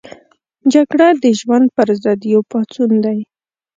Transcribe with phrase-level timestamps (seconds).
[0.73, 3.19] جګړه د ژوند پر ضد یو پاڅون دی